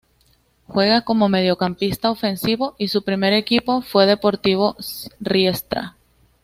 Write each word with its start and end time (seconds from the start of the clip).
Juega 0.65 1.01
como 1.01 1.29
mediocampista 1.29 2.09
ofensivo 2.09 2.73
y 2.79 2.87
su 2.87 3.03
primer 3.03 3.33
equipo 3.33 3.83
fue 3.83 4.07
Deportivo 4.07 4.75
Riestra. 5.19 5.95